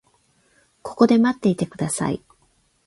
[0.81, 2.23] ここで待っていてください。